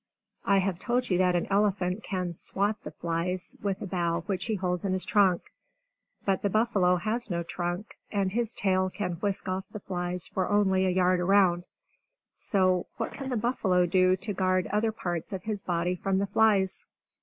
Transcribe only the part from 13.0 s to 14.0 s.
can the buffalo